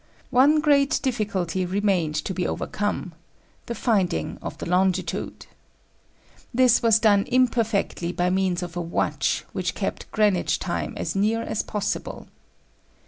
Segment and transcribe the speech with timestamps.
[0.31, 3.13] One great difficulty remained to be overcome
[3.67, 5.45] the finding of the longitude.
[6.51, 11.43] This was done imperfectly by means of a watch which kept Greenwich time as near
[11.43, 12.27] as possible.